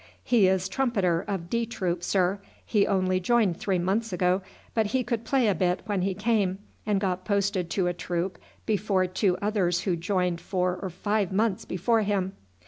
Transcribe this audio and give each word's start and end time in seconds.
"He 0.23 0.47
is 0.47 0.67
trumpeter 0.67 1.21
of 1.27 1.47
D 1.47 1.67
troop, 1.67 2.01
sir. 2.01 2.39
He 2.65 2.87
only 2.87 3.19
joined 3.19 3.57
three 3.57 3.77
months 3.77 4.11
ago, 4.11 4.41
but 4.73 4.87
he 4.87 5.03
could 5.03 5.23
play 5.25 5.47
a 5.47 5.53
bit 5.53 5.81
when 5.85 6.01
he 6.01 6.15
came, 6.15 6.57
and 6.87 6.99
got 6.99 7.23
posted 7.23 7.69
to 7.69 7.85
a 7.85 7.93
troop 7.93 8.39
before 8.65 9.05
two 9.05 9.37
others 9.43 9.81
who 9.81 9.95
joined 9.95 10.41
four 10.41 10.75
or 10.81 10.89
five 10.89 11.31
months 11.31 11.65
before 11.65 12.01
him." 12.01 12.33